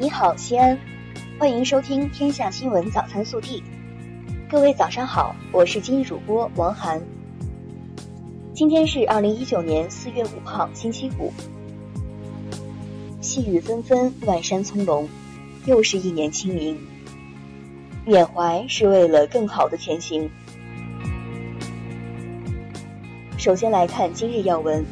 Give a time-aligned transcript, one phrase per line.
[0.00, 0.78] 你好，西安，
[1.38, 3.60] 欢迎收听《天下新闻早餐速递》。
[4.50, 6.98] 各位早上好，我是今日主播王涵。
[8.54, 11.30] 今天是二零一九年四月五号，星期五。
[13.20, 15.06] 细雨纷纷，万山葱茏，
[15.66, 16.78] 又是一年清明。
[18.06, 20.30] 缅怀是为了更好的前行。
[23.36, 24.82] 首先来看今日要闻。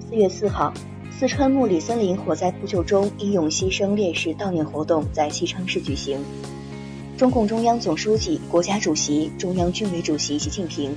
[0.00, 0.74] 四月四号。
[1.18, 6.22] 四川木里森林火灾扑救中英勇牺牲烈士悼念活动在西昌市举行。
[7.16, 10.94] 中共中央总书记、国家主席、中央军委主席习近平，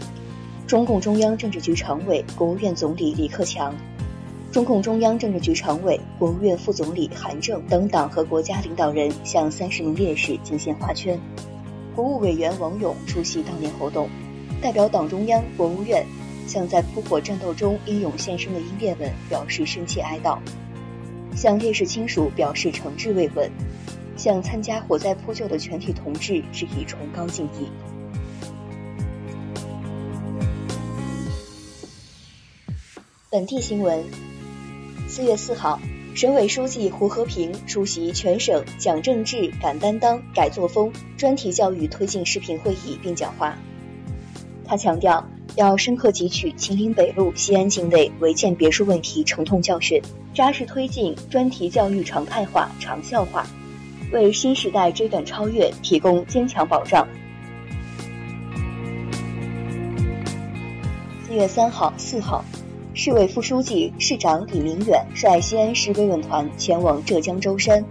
[0.68, 3.74] 中共中央政治局常委、国务院总理李克强，
[4.52, 11.18] 中共中央政治局常委、国务院副总理韩正等党和国家领导人向三十名烈士敬献花圈。
[11.96, 14.10] 国务委员王勇出席悼念活动，
[14.62, 16.06] 代表党中央、国务院。
[16.50, 20.40] 向在扑火战斗中英勇献身的英烈们表示深切哀悼，
[21.36, 23.52] 向烈士亲属表示诚挚慰问，
[24.18, 27.70] 向参加火灾扑救的全体同志致以崇高敬意。
[33.30, 34.04] 本地新闻：
[35.08, 35.80] 四月四号，
[36.16, 43.56] 省委书记胡和平出席全省讲政治、敢担当、改作风专题教育推进视频会议并讲话，
[44.66, 45.30] 他强调。
[45.56, 50.02] 要深刻汲取秦岭北路西安境内违建别墅问题沉痛教训，
[50.34, 53.46] 扎实推进专题教育常态化、长效化，
[54.14, 57.08] 为新时代追赶超越提供坚强保障。
[61.28, 62.44] 四月三号、四号，
[62.94, 67.84] 市委副书记、市长李明远率西安市慰问团前往浙江舟山，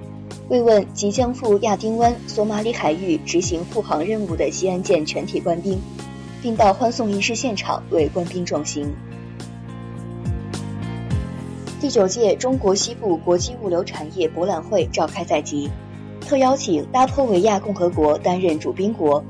[0.49, 5.79] 慰问即将赴亚丁湾、索马里海域执行护航任务的西安舰全体官兵。
[6.43, 8.95] 并到欢送仪式现场为官兵壮行。
[11.81, 15.71] 第九届中国西部国际物流产业博览会召开在即，
[16.21, 19.25] 特邀请拉脱维亚共和国担任主宾国。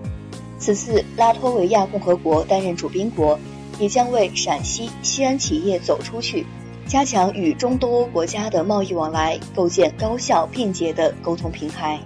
[0.59, 3.39] 此次拉脱维亚共和国担任主宾国，
[3.79, 6.47] 也将为陕西西安企业走出去，
[6.87, 12.01] 加强与中东欧国家的贸易往来，构建高效便捷的沟通平台。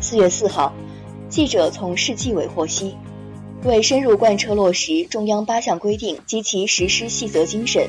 [0.00, 0.72] 四月四号。
[1.28, 2.94] 记者从市纪委获悉，
[3.64, 7.86] 为深入贯彻落实中央八项规定及其实施细则精神，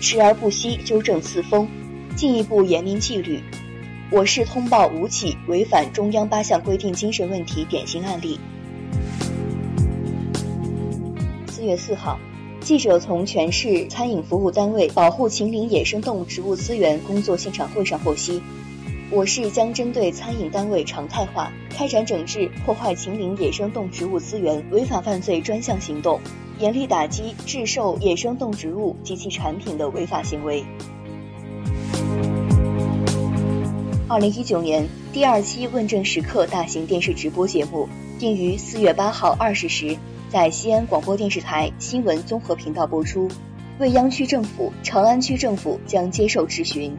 [0.00, 1.66] 时而不息纠正四风，
[2.16, 3.40] 进一步严明纪律，
[4.10, 8.38] 我市通报五起违反中央八项规定精神问题典型案例。
[11.48, 12.20] 四月四号，
[12.60, 18.42] 记者从全市餐饮服务单位保护秦岭野生动物植物资源工作现场会上获悉。
[19.14, 26.18] 我市将针对餐饮单位常态化开展整治破坏秦岭野生动植物资源违法犯罪专项行动，
[26.58, 30.64] 严厉打击制售野生动植物及其产品的违法行为。
[34.08, 37.86] 二零一九年第二期问政时刻大型电视直播节目
[38.18, 39.94] 定于四月八号二十时
[40.30, 43.28] 在西安广播电视台新闻综合频道播出，
[43.78, 46.96] 未央区政府、长安区政府将接受质询。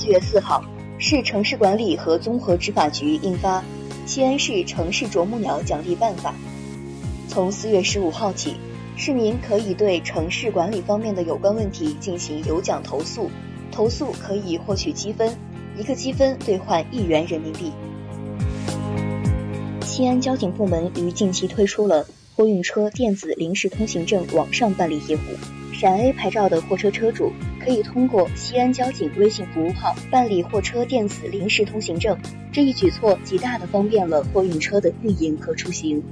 [0.00, 0.64] 四月四号，
[0.96, 3.60] 市城市管理和综合执法局印发
[4.06, 6.34] 《西安市城市啄木鸟奖励办法》。
[7.30, 8.56] 从四月十五号起，
[8.96, 13.30] 市民可以对城市管理方面的有关问题进行有奖投诉，
[13.70, 15.36] 投诉可以获取积分，
[15.76, 17.70] 一个积分兑换一元人民币。
[19.82, 25.20] 西安交警部门于近期推出了货运车电子临时通行证网上办理业务，
[25.80, 27.32] 陕 A 牌照的货车车主。
[27.58, 32.18] 可以通过西安交警微信服务号办理货车电子临时通行证，
[32.52, 36.02] 这一举措极大的方便了货运车的运营和出行。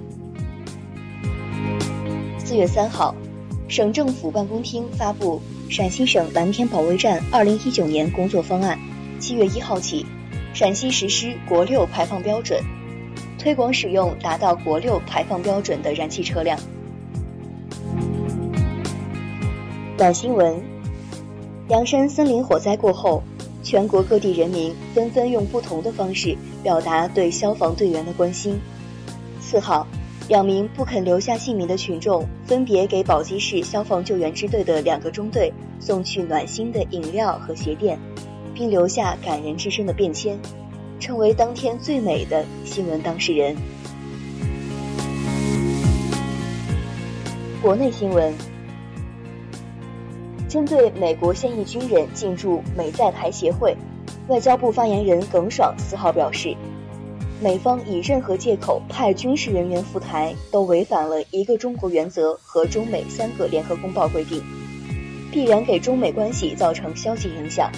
[2.39, 3.15] 四月三号，
[3.67, 8.79] 省政府办公厅发布陕西省蓝天保卫战二零一九年工作方案。
[9.19, 10.07] 七月一号起，
[10.55, 12.59] 陕西实施国六排放标准，
[13.39, 16.59] 推广使用达到国六排放标准的燃气车辆。
[19.99, 20.63] 短新闻。
[21.71, 23.21] 阳山森林火灾过后，
[23.65, 28.61] 全国各地人民纷纷用不同的方式表达对消防队员的关心。
[29.41, 29.85] 四号，
[30.29, 37.99] 两名不肯留下姓名的群众分别给宝鸡市消防救援支队的两个中队送去暖心的饮料和鞋垫，
[38.55, 40.39] 并留下感人至深的便签，
[41.01, 43.57] 成为当天最美的新闻当事人。
[47.61, 48.33] 国内新闻。
[50.49, 53.77] 针对美国现役军人进驻美在台协会，
[54.29, 56.57] 外交部发言人耿爽四号表示，
[57.43, 64.43] 美方以任何借口派军事人员赴台，都违反了一个中国原则和中美三个联合公报规定。
[65.31, 67.71] 必然给中美关系造成消极影响。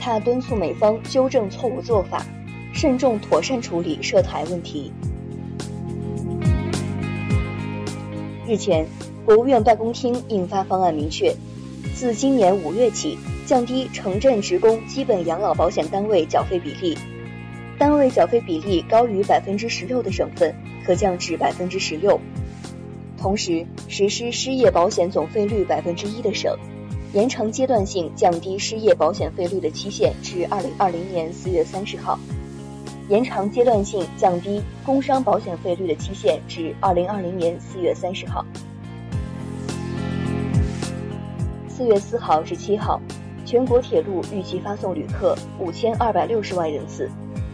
[0.00, 2.24] 他敦促美方纠正错误做法，
[2.72, 4.90] 慎重妥善处理涉台问题。
[8.48, 8.86] 日前，
[9.24, 11.32] 国务院办公厅印发方案，明确，
[11.94, 13.16] 自今年五月起，
[13.46, 16.98] 降低城镇职工基本养老保险单位缴费比例，
[17.78, 20.52] 单位缴费比例高于百分之十六的省份
[20.84, 22.20] 可降至百分之十六，
[23.16, 26.58] 同时实施失业保险总费率百分之一的省。
[27.12, 32.18] 延长阶段性降低失业保险费率的期限至二零二零年四月三十号，
[33.08, 38.44] 延长阶段性降低工伤保险费率的期限至二零二零年四月三十号。
[41.82, 43.00] 四月四号至七号，
[43.44, 47.10] 全国铁路预计发送旅客五千二百六十万人次，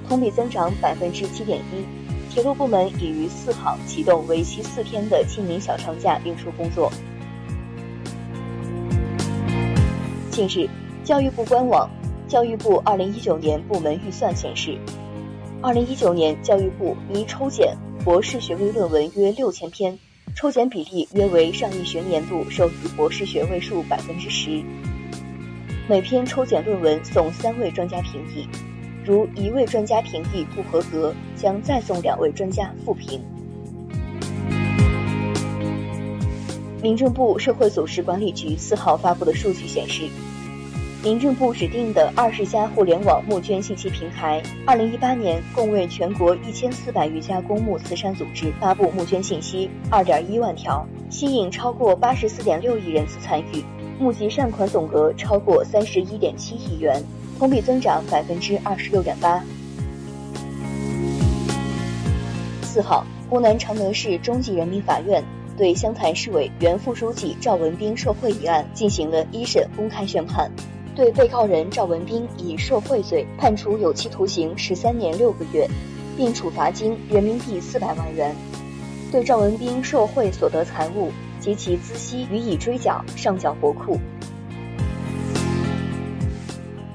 [0.06, 1.82] 同比增长百分之七点一。
[2.30, 6.92] 铁路部门已于四号启动为期四天的清明小长假运输工作。
[10.30, 10.68] 近日，
[11.02, 11.88] 教育部官网
[12.30, 14.76] 《教育部二零一九年部门预算》显示，
[15.62, 19.98] 二零一九年教育部拟抽检博士学位论文约六千篇，
[20.34, 24.62] 抽检比例约为上一学年度授予博士学位数百分之十。
[25.88, 28.46] 每篇抽检论文送三位专家评议，
[29.04, 33.20] 如一位专家评议不合格，将再送两位专家复评。
[36.80, 40.04] 民政部社会组织管理局四号发布的数据显示，
[41.08, 53.64] 民政部指定的二十家互联网募捐信息平台，二零一八年共为全国一千四百余家公募慈善组织发布募捐信息二点一万条，吸引超过八十四点六亿人次参与，
[53.98, 57.02] 募集善款总额超过三十一点七亿元，
[57.38, 59.42] 同比增长百分之二十六点八。
[62.60, 65.24] 四号，湖南常德市中级人民法院。
[65.56, 70.48] 对湘潭市委原副书记赵文斌受贿一案进行了一审公开宣判，
[70.98, 75.64] 对被告人赵文斌以受贿罪判处有期徒刑十三年六个月，
[76.16, 78.34] 并处罚金人民币四百万元，
[79.12, 83.96] 对赵文斌受贿所得财物及其孳息予以追缴，上缴国库。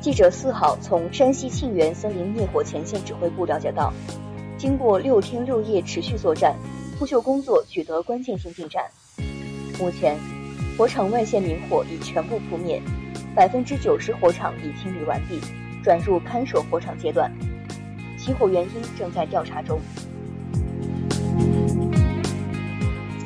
[0.02, 3.94] 记者四号从山西沁源森林灭火前线指挥部了解到，
[4.58, 6.54] 经过六天六夜持续作战。
[7.00, 8.84] 扑救工作取得关键性进展。
[9.80, 10.18] 目前，
[10.78, 12.82] 火场外线明火已全部扑灭，
[13.36, 15.40] 百分之九十火场已清理完毕，
[15.84, 17.32] 转入看守火场阶段。
[18.16, 19.80] 起火原因正在调查中。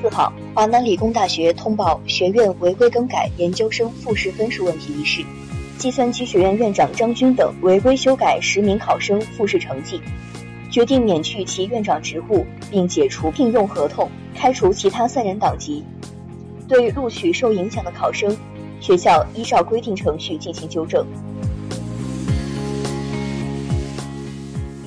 [0.02, 5.26] 四号，华南理工大学通报学院违规更改研究生复试分数问题一事，
[5.78, 10.00] 计算机学院院长张军等违规修改十名考生复试成绩。
[10.72, 15.84] 决定免去其院长职务，并解除聘用合同，开除其他三人党籍。
[16.68, 18.36] 对录取受影响的考生，
[18.80, 21.06] 学校依照规定程序进行纠正。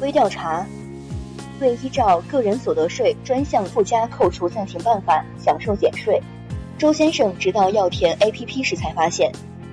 [0.01, 0.67] 微调查：
[1.61, 6.21] 未依照个人所得税专项附加扣除暂行办法享受减税，
[6.79, 9.31] 周先生直到要填 APP 时才发现，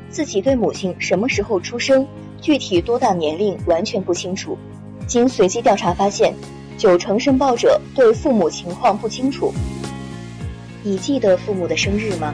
[0.10, 2.06] 自己对母亲什么时候出生、
[2.42, 4.58] 具体多大年龄完全不清楚。
[5.08, 6.34] 经随机调查发现，
[6.78, 9.54] 九成申报者对父母情况不清楚。
[10.84, 12.34] 你记得父母的生日吗？